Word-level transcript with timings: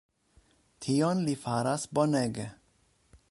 Tion 0.85 1.21
li 1.27 1.37
faras 1.43 1.87
bonege. 1.99 2.49